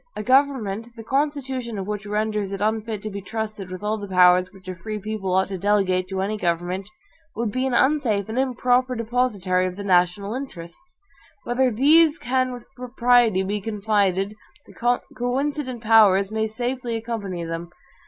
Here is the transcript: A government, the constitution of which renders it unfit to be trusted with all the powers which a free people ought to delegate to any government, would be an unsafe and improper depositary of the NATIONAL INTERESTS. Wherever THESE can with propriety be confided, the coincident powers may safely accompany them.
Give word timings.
A 0.15 0.23
government, 0.23 0.87
the 0.95 1.03
constitution 1.03 1.77
of 1.77 1.85
which 1.85 2.07
renders 2.07 2.51
it 2.51 2.59
unfit 2.59 3.03
to 3.03 3.11
be 3.11 3.21
trusted 3.21 3.69
with 3.69 3.83
all 3.83 3.99
the 3.99 4.07
powers 4.07 4.51
which 4.51 4.67
a 4.67 4.73
free 4.73 4.97
people 4.97 5.31
ought 5.35 5.47
to 5.49 5.59
delegate 5.59 6.07
to 6.07 6.21
any 6.23 6.37
government, 6.37 6.89
would 7.35 7.51
be 7.51 7.67
an 7.67 7.75
unsafe 7.75 8.27
and 8.27 8.39
improper 8.39 8.95
depositary 8.95 9.67
of 9.67 9.75
the 9.75 9.83
NATIONAL 9.83 10.33
INTERESTS. 10.33 10.97
Wherever 11.43 11.69
THESE 11.69 12.17
can 12.17 12.51
with 12.51 12.65
propriety 12.75 13.43
be 13.43 13.61
confided, 13.61 14.33
the 14.65 14.99
coincident 15.15 15.83
powers 15.83 16.31
may 16.31 16.47
safely 16.47 16.95
accompany 16.95 17.43
them. 17.43 17.69